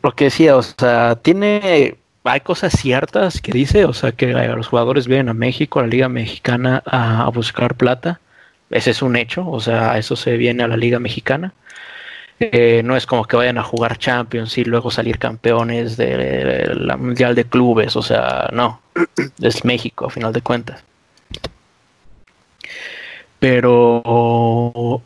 [0.01, 4.67] lo que decía, o sea, tiene hay cosas ciertas que dice, o sea, que los
[4.67, 8.19] jugadores vienen a México, a la Liga Mexicana, a buscar plata
[8.73, 11.53] ese es un hecho, o sea, eso se viene a la Liga Mexicana.
[12.51, 16.97] Eh, no es como que vayan a jugar Champions y luego salir campeones de la
[16.97, 18.81] Mundial de Clubes, o sea, no,
[19.41, 20.83] es México a final de cuentas.
[23.39, 25.01] Pero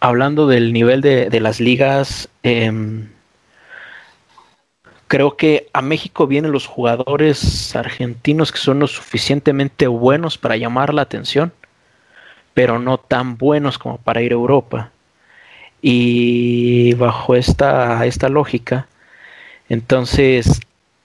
[0.00, 3.08] hablando del nivel de, las ligas, em,
[5.08, 10.94] creo que a México vienen los jugadores argentinos que son lo suficientemente buenos para llamar
[10.94, 11.52] la atención
[12.54, 14.91] pero no tan buenos como para ir a Europa.
[15.82, 18.86] Y bajo esta, esta lógica,
[19.68, 20.60] entonces,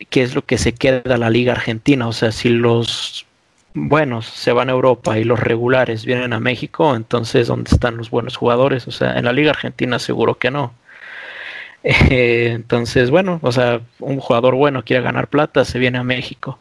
[0.09, 2.07] ¿qué es lo que se queda la Liga Argentina?
[2.07, 3.25] O sea, si los
[3.73, 8.09] buenos se van a Europa y los regulares vienen a México, entonces, ¿dónde están los
[8.11, 8.87] buenos jugadores?
[8.87, 10.73] O sea, en la Liga Argentina seguro que no.
[11.83, 16.59] entonces, bueno, o sea, un jugador bueno quiere ganar plata, se viene a México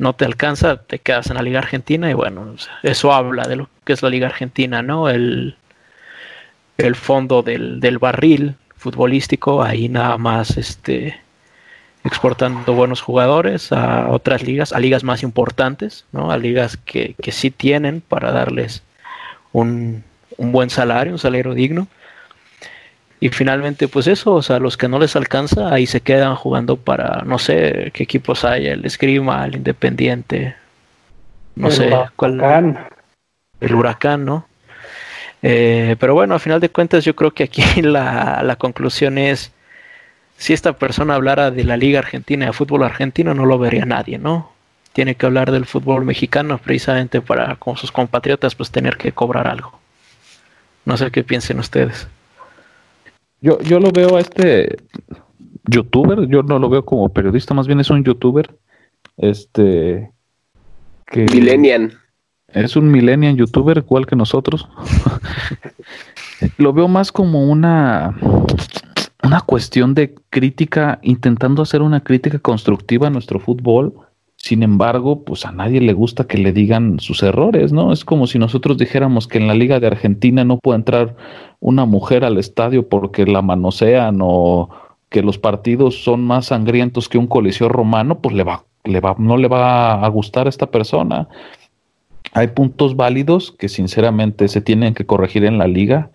[0.00, 3.68] no te alcanza, te quedas en la Liga Argentina y bueno, eso habla de lo
[3.84, 5.10] que es la Liga Argentina, ¿no?
[5.10, 5.56] El,
[6.86, 11.20] el fondo del, del barril futbolístico, ahí nada más este
[12.02, 16.30] exportando buenos jugadores a otras ligas, a ligas más importantes, ¿no?
[16.30, 18.82] A ligas que, que sí tienen para darles
[19.52, 20.02] un,
[20.38, 21.88] un buen salario, un salario digno.
[23.22, 26.76] Y finalmente, pues eso, o sea, los que no les alcanza, ahí se quedan jugando
[26.76, 30.56] para, no sé qué equipos hay, el Esgrima, el Independiente,
[31.54, 32.88] no sé cuál.
[33.60, 34.46] El Huracán, ¿no?
[35.42, 39.52] Eh, pero bueno, a final de cuentas, yo creo que aquí la, la conclusión es:
[40.36, 44.18] si esta persona hablara de la Liga Argentina, de fútbol argentino, no lo vería nadie,
[44.18, 44.52] ¿no?
[44.92, 49.46] Tiene que hablar del fútbol mexicano precisamente para, con sus compatriotas, pues tener que cobrar
[49.46, 49.78] algo.
[50.86, 52.08] No sé qué piensen ustedes.
[53.42, 54.78] Yo, yo lo veo a este
[55.66, 58.50] youtuber, yo no lo veo como periodista, más bien es un youtuber.
[59.16, 60.10] Este.
[61.06, 61.99] Que millennial.
[62.52, 64.68] Es un millennial youtuber igual que nosotros.
[66.58, 68.16] lo veo más como una
[69.22, 73.94] una cuestión de crítica, intentando hacer una crítica constructiva a nuestro fútbol
[74.40, 77.92] sin embargo, pues a nadie le gusta que le digan sus errores, ¿no?
[77.92, 81.14] Es como si nosotros dijéramos que en la Liga de Argentina no puede entrar
[81.60, 84.70] una mujer al estadio porque la manosean o
[85.10, 89.14] que los partidos son más sangrientos que un coliseo romano, pues le va, le va,
[89.18, 91.28] no le va a gustar a esta persona.
[92.32, 96.10] Hay puntos válidos que sinceramente se tienen que corregir en la liga,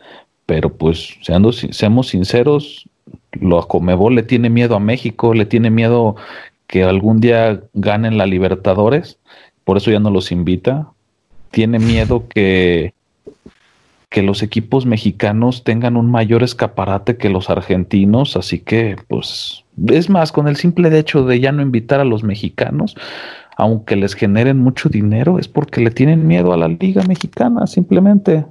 [0.45, 2.87] pero pues seando, seamos sinceros,
[3.33, 6.15] lo Comebol le tiene miedo a México, le tiene miedo
[6.67, 9.19] que algún día ganen la Libertadores,
[9.63, 10.89] por eso ya no los invita.
[11.51, 12.93] Tiene miedo que,
[14.09, 20.09] que los equipos mexicanos tengan un mayor escaparate que los argentinos, así que pues es
[20.09, 22.95] más, con el simple hecho de ya no invitar a los mexicanos,
[23.57, 28.45] aunque les generen mucho dinero, es porque le tienen miedo a la liga mexicana, simplemente.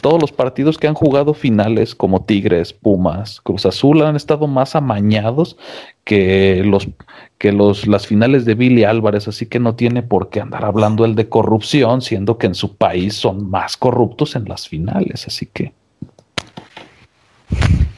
[0.00, 4.74] todos los partidos que han jugado finales, como Tigres, Pumas, Cruz Azul, han estado más
[4.74, 5.58] amañados
[6.04, 6.88] que los
[7.36, 11.04] que los las finales de Billy Álvarez, así que no tiene por qué andar hablando
[11.04, 15.46] el de corrupción, siendo que en su país son más corruptos en las finales, así
[15.46, 15.74] que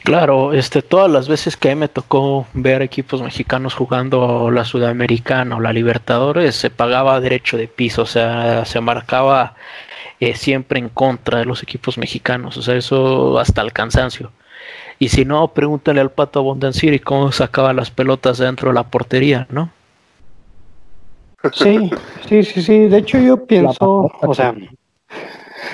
[0.05, 5.61] Claro, este, todas las veces que me tocó ver equipos mexicanos jugando la Sudamericana o
[5.61, 9.55] la Libertadores, se pagaba derecho de piso, o sea, se marcaba
[10.19, 14.33] eh, siempre en contra de los equipos mexicanos, o sea, eso hasta el cansancio.
[14.99, 18.85] Y si no, pregúntale al Pato Abondancir y cómo sacaba las pelotas dentro de la
[18.85, 19.71] portería, ¿no?
[21.53, 21.91] Sí,
[22.29, 22.79] sí, sí, sí.
[22.87, 24.55] De hecho, yo pienso, o sea,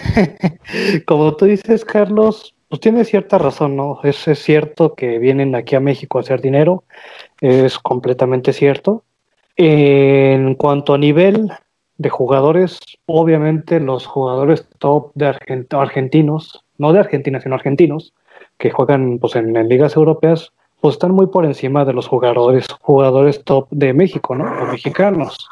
[1.06, 4.00] como tú dices, Carlos, pues tiene cierta razón, ¿no?
[4.02, 6.84] Es, cierto que vienen aquí a México a hacer dinero,
[7.40, 9.04] es completamente cierto.
[9.56, 11.50] En cuanto a nivel
[11.96, 15.34] de jugadores, obviamente los jugadores top de
[15.70, 18.12] argentinos, no de Argentina, sino argentinos,
[18.58, 23.42] que juegan pues, en, ligas europeas, pues están muy por encima de los jugadores, jugadores
[23.44, 24.44] top de México, ¿no?
[24.44, 25.48] O mexicanos.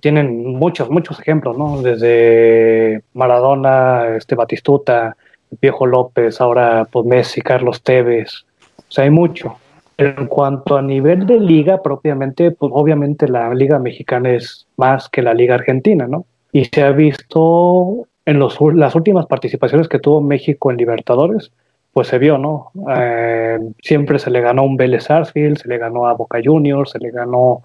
[0.00, 1.82] Tienen muchos, muchos ejemplos, ¿no?
[1.82, 5.16] Desde Maradona, este Batistuta,
[5.60, 8.44] Viejo López, ahora pues Messi, Carlos Tevez.
[8.78, 9.56] O sea, hay mucho.
[9.98, 15.22] En cuanto a nivel de liga propiamente, pues obviamente la liga mexicana es más que
[15.22, 16.24] la liga argentina, ¿no?
[16.52, 21.52] Y se ha visto en los, las últimas participaciones que tuvo México en Libertadores,
[21.92, 22.70] pues se vio, ¿no?
[22.94, 26.98] Eh, siempre se le ganó un Vélez Sarsfield, se le ganó a Boca Juniors, se
[26.98, 27.62] le ganó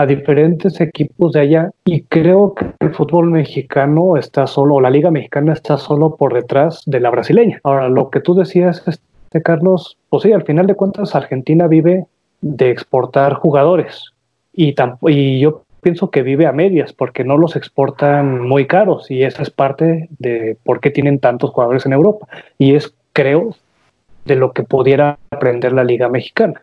[0.00, 4.88] a diferentes equipos de allá y creo que el fútbol mexicano está solo, o la
[4.88, 7.60] liga mexicana está solo por detrás de la brasileña.
[7.64, 12.06] Ahora, lo que tú decías, este, Carlos, pues sí, al final de cuentas Argentina vive
[12.40, 14.12] de exportar jugadores
[14.54, 14.74] y,
[15.08, 19.42] y yo pienso que vive a medias porque no los exportan muy caros y esa
[19.42, 23.54] es parte de por qué tienen tantos jugadores en Europa y es, creo,
[24.24, 26.62] de lo que pudiera aprender la Liga Mexicana.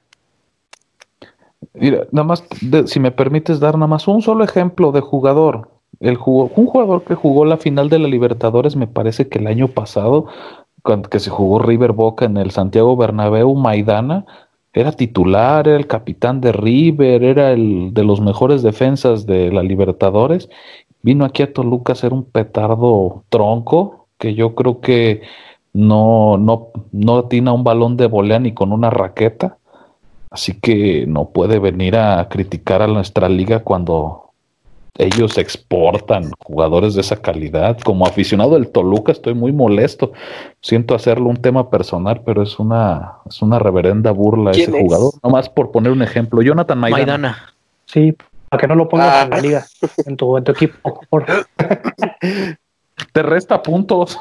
[1.79, 2.43] Mira, nada más,
[2.85, 5.69] si me permites dar nada más un solo ejemplo de jugador.
[5.99, 9.67] El un jugador que jugó la final de la Libertadores, me parece que el año
[9.69, 10.27] pasado,
[10.83, 14.25] cuando que se jugó River Boca en el Santiago Bernabéu, Maidana,
[14.73, 19.63] era titular, era el capitán de River, era el de los mejores defensas de la
[19.63, 20.49] Libertadores.
[21.01, 25.21] Vino aquí a Toluca a ser un petardo tronco, que yo creo que
[25.73, 29.56] no, no, no atina un balón de volea ni con una raqueta.
[30.29, 34.27] Así que no puede venir a criticar a nuestra liga cuando
[34.97, 37.77] ellos exportan jugadores de esa calidad.
[37.79, 40.11] Como aficionado del Toluca estoy muy molesto.
[40.61, 45.13] Siento hacerlo un tema personal, pero es una, es una reverenda burla ese jugador.
[45.23, 46.41] Nomás por poner un ejemplo.
[46.41, 47.53] Jonathan Maidana.
[47.85, 48.15] Sí,
[48.49, 49.41] para que no lo pongas en la ah.
[49.41, 49.65] liga,
[50.05, 50.99] en tu, en tu equipo.
[53.13, 54.19] Te resta puntos.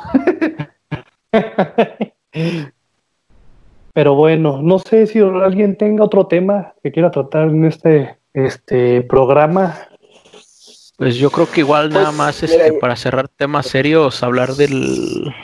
[3.97, 9.01] Pero bueno, no sé si alguien tenga otro tema que quiera tratar en este, este
[9.01, 9.75] programa.
[10.99, 15.35] Pues yo creo que igual nada pues, más este, para cerrar temas serios, hablar del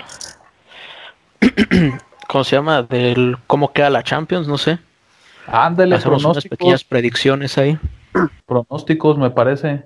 [2.28, 2.82] ¿cómo se llama?
[2.82, 4.78] del cómo queda la Champions, no sé.
[5.46, 7.78] Ándale, Hacemos unas pequeñas predicciones ahí.
[8.44, 9.84] Pronósticos, me parece.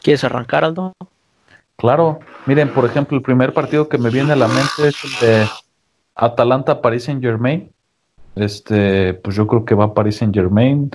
[0.00, 0.94] ¿Quieres arrancar, Aldo?
[1.76, 5.28] Claro, miren, por ejemplo, el primer partido que me viene a la mente es el
[5.28, 5.46] de
[6.14, 7.70] Atalanta Paris Saint Germain.
[8.34, 10.90] Este, pues yo creo que va a Paris Saint Germain.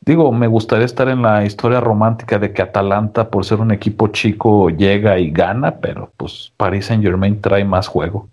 [0.00, 4.08] Digo, me gustaría estar en la historia romántica de que Atalanta, por ser un equipo
[4.08, 8.28] chico, llega y gana, pero pues Paris Saint Germain trae más juego.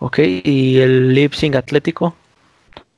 [0.00, 2.16] Ok, ¿y el Leipzig Atlético?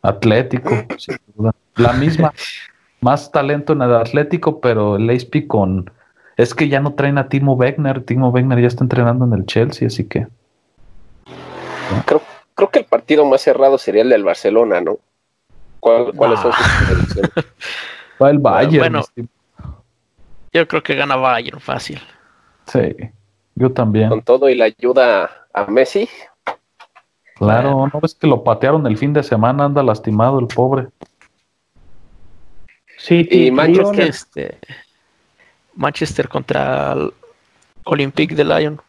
[0.00, 1.53] Atlético, sin duda.
[1.77, 2.33] La misma,
[3.03, 5.90] más talento en el Atlético, pero el Leipzig con
[6.37, 8.03] es que ya no traen a Timo Wegner.
[8.05, 10.27] Timo Wegner ya está entrenando en el Chelsea, así que.
[12.07, 12.23] Creo,
[12.55, 14.99] creo que el partido más cerrado sería el del Barcelona, ¿no?
[15.81, 17.31] ¿Cuáles son sus predicciones?
[18.23, 18.79] Va el Bayern.
[18.79, 19.02] Bueno,
[20.52, 22.00] yo creo que gana Bayern fácil.
[22.67, 22.96] Sí,
[23.54, 24.08] yo también.
[24.08, 26.08] Con todo y la ayuda a Messi.
[27.35, 30.87] Claro, no ves que lo patearon el fin de semana, anda lastimado el pobre.
[32.96, 34.58] Sí, y Manchester, este,
[35.77, 37.12] Manchester contra el
[37.85, 38.81] Olympique de Lyon.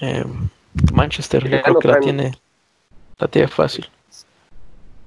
[0.00, 0.24] Eh,
[0.92, 2.32] Manchester, yo creo que la tiene,
[3.18, 3.86] la tiene fácil.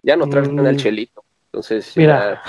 [0.04, 0.78] Ya no traen el mm.
[0.78, 1.24] chelito.
[1.52, 2.42] Entonces, mira,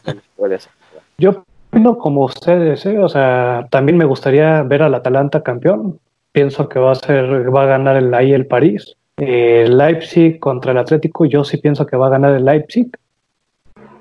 [1.18, 2.98] yo opino como ustedes, ¿eh?
[2.98, 6.00] o sea, también me gustaría ver al Atalanta campeón.
[6.32, 8.96] Pienso que va a ser, va a ganar el ahí el París.
[9.16, 12.88] El Leipzig contra el Atlético, yo sí pienso que va a ganar el Leipzig.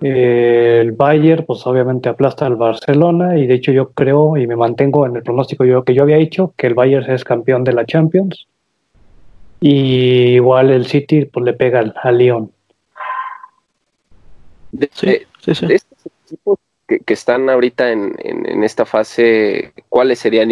[0.02, 4.56] Eh, el Bayern, pues obviamente aplasta al Barcelona y de hecho yo creo y me
[4.56, 7.74] mantengo en el pronóstico yo, que yo había hecho que el Bayern es campeón de
[7.74, 8.48] la Champions
[9.60, 12.52] y igual el City pues le pega al, al Lyon.
[14.72, 15.68] De, sí, sí, sí.
[15.68, 20.52] de estos equipos que, que están ahorita en, en, en, esta fase, ¿cuáles serían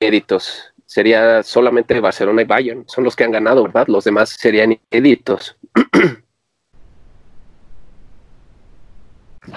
[0.00, 0.72] inéditos?
[0.86, 3.88] Sería solamente Barcelona y Bayern, son los que han ganado, ¿verdad?
[3.88, 5.56] Los demás serían inéditos.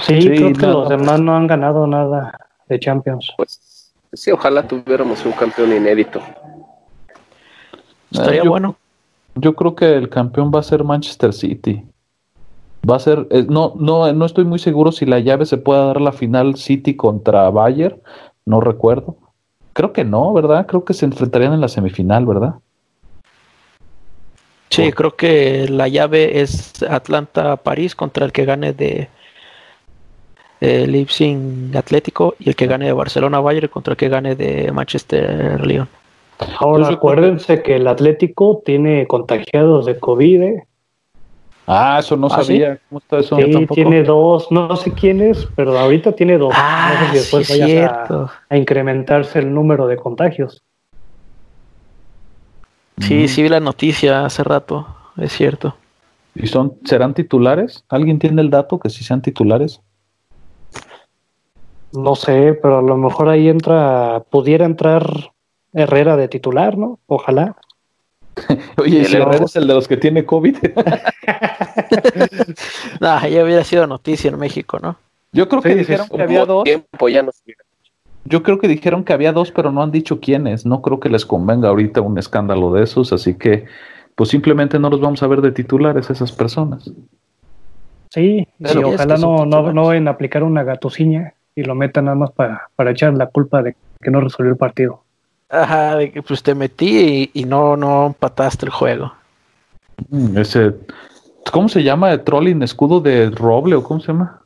[0.01, 3.33] Sí, sí creo que los demás no han ganado nada de Champions.
[3.37, 6.21] Pues sí, ojalá tuviéramos un campeón inédito.
[8.11, 8.75] Estaría yo, bueno.
[9.35, 11.83] Yo creo que el campeón va a ser Manchester City.
[12.89, 15.85] Va a ser, eh, no, no, no estoy muy seguro si la llave se puede
[15.85, 18.01] dar la final City contra Bayern,
[18.45, 19.17] no recuerdo.
[19.73, 20.65] Creo que no, ¿verdad?
[20.65, 22.55] Creo que se enfrentarían en la semifinal, ¿verdad?
[24.69, 29.09] Sí, creo que la llave es Atlanta-París contra el que gane de
[30.61, 31.37] eh, Leipzig
[31.75, 35.87] Atlético y el que gane de Barcelona Bayern contra el que gane de Manchester León.
[36.57, 40.41] Ahora acuérdense que el Atlético tiene contagiados de COVID.
[40.41, 40.63] ¿eh?
[41.67, 42.75] Ah, eso no ¿Ah, sabía.
[42.75, 42.81] ¿sí?
[42.89, 43.37] ¿Cómo está eso?
[43.37, 46.53] Sí, tiene dos, no sé quién es, pero ahorita tiene dos.
[46.55, 50.63] Ah, no sé si después sí vaya a, a, incrementarse el número de contagios.
[52.99, 53.27] Sí, mm.
[53.27, 54.87] sí vi la noticia hace rato,
[55.17, 55.75] es cierto.
[56.35, 57.83] ¿Y son, serán titulares?
[57.89, 59.81] ¿Alguien tiene el dato que si sean titulares?
[61.91, 65.31] No sé, pero a lo mejor ahí entra, pudiera entrar
[65.73, 66.99] Herrera de titular, ¿no?
[67.07, 67.55] Ojalá.
[68.77, 70.57] Oye, el Herrera es el de los que tiene COVID.
[72.99, 74.97] nah, ya hubiera sido noticia en México, ¿no?
[75.31, 76.63] Yo creo que dijeron que había dos.
[76.63, 77.31] Tiempo ya no
[78.25, 80.65] Yo creo que dijeron que había dos, pero no han dicho quiénes.
[80.65, 83.65] No creo que les convenga ahorita un escándalo de esos, así que
[84.15, 86.91] pues simplemente no los vamos a ver de titulares esas personas.
[88.09, 92.15] Sí, pero sí, ojalá no, no, no en aplicar una gatuciña y lo metan nada
[92.15, 95.03] más para, para echar la culpa de que no resolvió el partido.
[95.49, 99.13] Ajá, de que pues te metí y, y no, no empataste el juego.
[100.09, 100.75] Mm, ese,
[101.51, 102.17] ¿cómo se llama?
[102.23, 104.41] ¿Trolling escudo de roble o cómo se llama?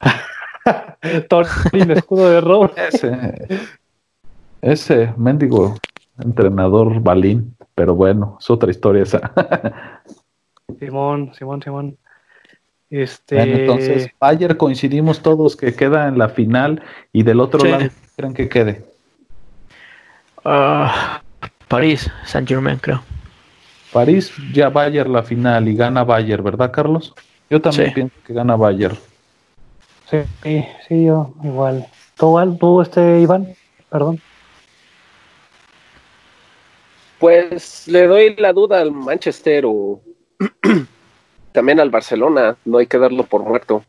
[1.28, 2.72] Trolling escudo de roble.
[2.88, 3.68] ese,
[4.62, 5.76] ese mendigo
[6.18, 9.32] entrenador balín, pero bueno, es otra historia esa.
[10.78, 11.98] Simón, Simón, Simón.
[13.02, 13.34] Este...
[13.34, 16.80] Bueno, entonces, Bayer coincidimos todos que queda en la final
[17.12, 17.68] y del otro sí.
[17.68, 18.84] lado, ¿creen que quede?
[20.44, 20.86] Uh,
[21.66, 23.02] París, Saint Germain, creo.
[23.92, 27.12] París ya Bayer la final y gana Bayer, ¿verdad, Carlos?
[27.50, 27.94] Yo también sí.
[27.94, 28.94] pienso que gana Bayer.
[30.08, 31.86] Sí, sí, sí, yo igual.
[32.16, 33.54] ¿Tú, tú este, Iván?
[33.90, 34.20] Perdón.
[37.18, 40.00] Pues le doy la duda al Manchester o
[41.54, 43.84] también al Barcelona, no hay que darlo por muerto.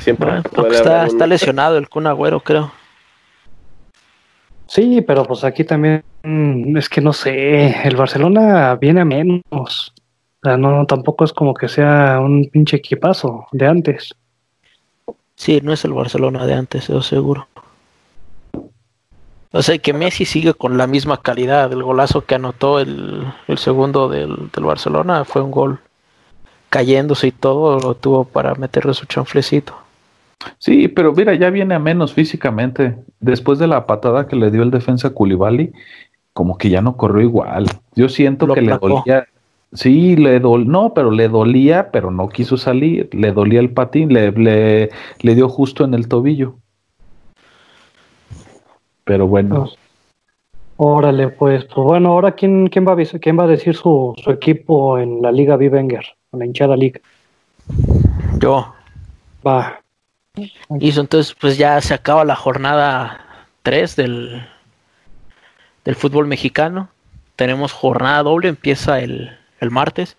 [0.00, 2.72] Siempre bueno, está, está, lesionado el Kun Agüero, creo.
[4.66, 9.40] Sí, pero pues aquí también mm, es que no sé, el Barcelona viene a menos.
[9.52, 9.68] O
[10.42, 14.16] sea, no, tampoco es como que sea un pinche equipazo de antes.
[15.36, 17.46] Sí, no es el Barcelona de antes, eso seguro.
[19.52, 21.70] O sea, que Messi sigue con la misma calidad.
[21.72, 25.78] El golazo que anotó el, el segundo del, del, Barcelona fue un gol
[26.70, 29.74] cayéndose y todo, lo tuvo para meterle su chanflecito.
[30.58, 32.96] Sí, pero mira, ya viene a menos físicamente.
[33.20, 35.72] Después de la patada que le dio el defensa Culibali,
[36.32, 37.66] como que ya no corrió igual.
[37.94, 38.88] Yo siento lo que placó.
[38.88, 39.26] le dolía.
[39.74, 43.08] Sí, le dol, no, pero le dolía, pero no quiso salir.
[43.12, 44.90] Le dolía el patín, le, le,
[45.20, 46.56] le dio justo en el tobillo.
[49.04, 49.70] Pero bueno.
[50.76, 54.30] Órale, pues, pues bueno, ahora quién, quién va a quién va a decir su, su
[54.30, 57.00] equipo en la Liga Vivenger, en la hinchada Liga.
[58.38, 58.74] Yo.
[59.46, 59.80] Va.
[60.34, 64.46] Y eso entonces pues ya se acaba la jornada 3 del,
[65.84, 66.88] del fútbol mexicano.
[67.36, 70.16] Tenemos jornada doble, empieza el, el martes.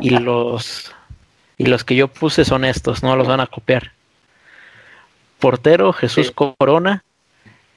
[0.00, 0.94] Y los
[1.56, 3.92] y los que yo puse son estos, no los van a copiar.
[5.38, 6.32] Portero Jesús sí.
[6.34, 7.04] Corona,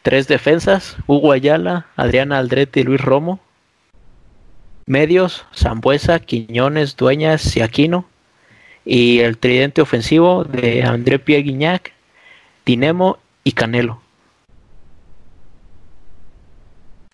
[0.08, 3.41] Tres defensas, Hugo Ayala, Adriana Aldrete y Luis Romo.
[4.86, 8.05] Medios, Zambuesa, Quiñones, Dueñas y Aquino.
[8.86, 11.91] Y el tridente ofensivo de André Pierre Guignac,
[12.66, 13.99] Dinemo y Canelo.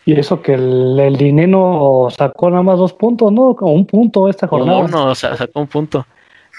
[0.06, 3.56] Y eso que el, el Dineno sacó nada más dos puntos, ¿no?
[3.60, 4.86] Un punto esta jornada.
[4.86, 6.06] No, no, sacó un punto.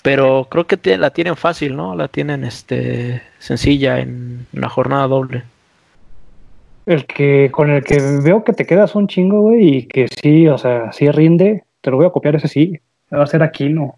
[0.04, 1.96] Pero creo que la tienen fácil, ¿no?
[1.96, 5.46] La tienen este sencilla en una jornada doble
[6.86, 10.48] el que con el que veo que te quedas un chingo, güey, y que sí,
[10.48, 12.80] o sea, sí rinde, te lo voy a copiar ese sí.
[13.12, 13.98] va a ser Aquino.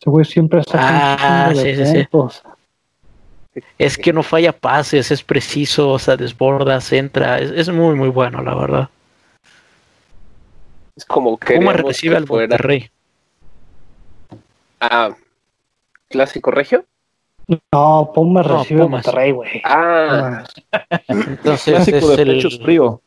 [0.00, 2.08] Ese güey siempre está ah, sí, sí, sí.
[3.78, 8.08] Es que no falla pases, es preciso, o sea, desborda, centra, es, es muy, muy
[8.08, 8.88] bueno, la verdad.
[10.96, 11.56] Es como que.
[11.56, 12.90] ¿Cómo recibe al Monterrey?
[14.80, 15.14] Ah,
[16.08, 16.84] ¿Clásico Regio?
[17.72, 19.04] No, Pumas no, recibe Pumas.
[19.04, 19.62] Monterrey, güey.
[19.64, 20.44] Ah.
[21.08, 22.28] Entonces Clásico es de el...
[22.36, 23.00] pechos frío.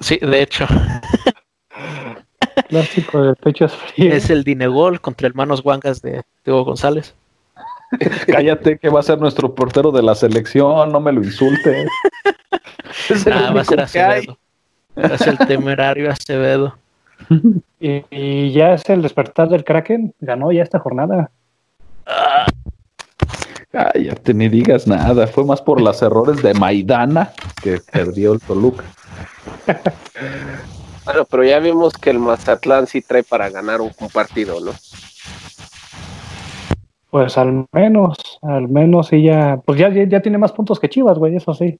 [0.00, 0.66] Sí, de hecho.
[2.68, 4.14] Clásico de pechos fríos.
[4.14, 7.14] Es el Dinegol contra hermanos Guangas de Diego González.
[8.26, 11.88] Cállate que va a ser nuestro portero de la selección, no me lo insultes.
[13.08, 14.38] Es nah, va a ser Acevedo.
[14.98, 16.76] Va a ser el temerario Acevedo.
[17.80, 20.14] Y, y, ya es el despertar del Kraken.
[20.20, 21.30] Ganó ya esta jornada.
[23.70, 25.26] Cállate, ni digas nada.
[25.26, 28.84] Fue más por los errores de Maidana que perdió el Toluca.
[31.04, 34.72] bueno, pero ya vimos que el Mazatlán sí trae para ganar un, un partido, ¿no?
[37.10, 41.18] Pues al menos, al menos sí ya, pues ya, ya tiene más puntos que Chivas,
[41.18, 41.78] güey, eso sí.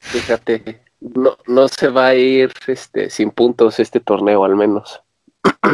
[0.00, 5.02] Fíjate, no, no se va a ir este sin puntos este torneo al menos.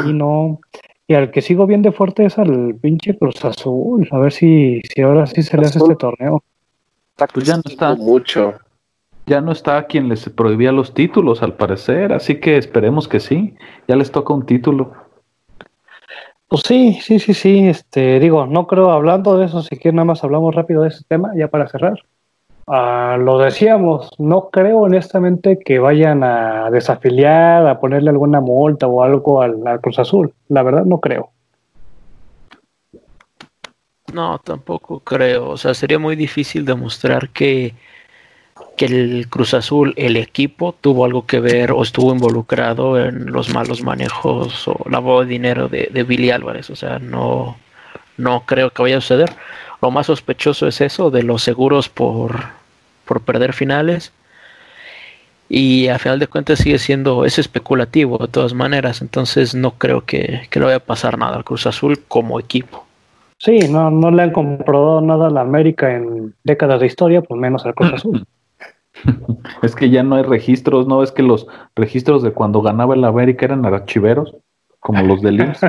[0.07, 0.61] Y no,
[1.07, 4.81] y al que sigo bien de fuerte es al pinche Cruz Azul, a ver si,
[4.95, 6.43] si ahora sí se le hace este torneo.
[7.33, 7.95] Pues ya no está.
[7.95, 8.55] Mucho.
[9.27, 13.55] Ya no está quien les prohibía los títulos, al parecer, así que esperemos que sí.
[13.87, 14.93] Ya les toca un título.
[16.49, 17.69] Pues sí, sí, sí, sí.
[17.69, 21.05] Este, digo, no creo hablando de eso, si quieren nada más hablamos rápido de ese
[21.07, 21.99] tema, ya para cerrar.
[22.67, 29.03] Uh, lo decíamos, no creo honestamente que vayan a desafiliar, a ponerle alguna multa o
[29.03, 30.33] algo al, al Cruz Azul.
[30.49, 31.31] La verdad no creo.
[34.13, 35.51] No, tampoco creo.
[35.51, 37.75] O sea, sería muy difícil demostrar que
[38.77, 43.53] que el Cruz Azul, el equipo, tuvo algo que ver o estuvo involucrado en los
[43.53, 46.71] malos manejos o lavado de dinero de, de Billy Álvarez.
[46.71, 47.57] O sea, no,
[48.17, 49.31] no creo que vaya a suceder.
[49.83, 52.37] Lo más sospechoso es eso, de los seguros por,
[53.05, 54.13] por perder finales.
[55.49, 59.03] Y a final de cuentas sigue siendo, es especulativo de todas maneras.
[59.03, 62.87] Entonces no creo que, que le vaya a pasar nada al Cruz Azul como equipo.
[63.39, 67.41] Sí, no, no le han comprobado nada a la América en décadas de historia, pues
[67.41, 68.25] menos al Cruz Azul.
[69.63, 71.03] es que ya no hay registros, ¿no?
[71.03, 74.37] Es que los registros de cuando ganaba el América eran archiveros,
[74.79, 75.67] como los del IMSS.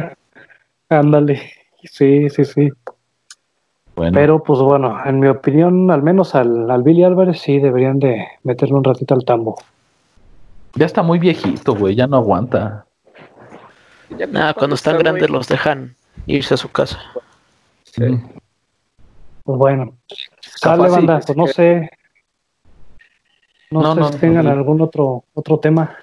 [0.90, 1.42] Ándale,
[1.84, 2.70] sí, sí, sí.
[3.96, 4.14] Bueno.
[4.14, 8.28] Pero pues bueno, en mi opinión, al menos al, al Billy Álvarez sí deberían de
[8.44, 9.58] meterle un ratito al tambo.
[10.76, 12.86] Ya está muy viejito, güey, ya no aguanta.
[14.18, 17.00] Ya Nada, cuando están grandes los dejan irse a su casa.
[17.84, 18.20] Sí.
[19.44, 19.94] Pues bueno,
[20.40, 21.92] sale banda, pues no sé,
[23.70, 25.96] no, no sé no, si tengan algún otro otro tema.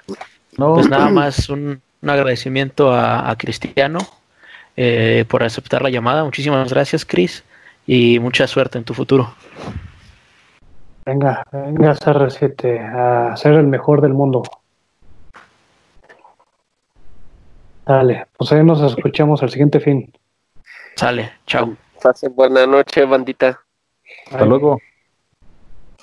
[0.57, 3.99] Pues nada más un, un agradecimiento a, a Cristiano
[4.77, 6.23] eh, por aceptar la llamada.
[6.23, 7.43] Muchísimas gracias, Cris,
[7.93, 9.35] y mucha suerte en tu futuro.
[11.05, 14.45] Venga, venga, CR7, a ser el mejor del mundo.
[17.85, 20.13] Dale, pues ahí nos escuchamos el siguiente fin.
[20.95, 21.77] Sale, chao.
[22.01, 23.61] Pase buena noche, bandita.
[24.31, 24.79] Hasta luego.